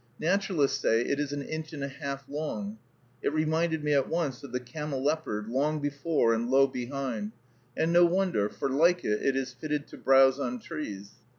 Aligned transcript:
Naturalists 0.19 0.79
say 0.79 1.01
it 1.05 1.19
is 1.19 1.31
an 1.31 1.43
inch 1.43 1.73
and 1.73 1.83
a 1.83 1.87
half 1.87 2.27
long. 2.27 2.79
It 3.21 3.31
reminded 3.31 3.83
me 3.83 3.93
at 3.93 4.09
once 4.09 4.43
of 4.43 4.51
the 4.51 4.59
camelopard, 4.59 5.45
high 5.53 5.77
before 5.77 6.33
and 6.33 6.49
low 6.49 6.65
behind, 6.65 7.33
and 7.77 7.93
no 7.93 8.03
wonder, 8.05 8.49
for, 8.49 8.67
like 8.67 9.05
it, 9.05 9.21
it 9.21 9.35
is 9.35 9.53
fitted 9.53 9.85
to 9.89 9.97
browse 9.97 10.39
on 10.39 10.57
trees. 10.57 11.11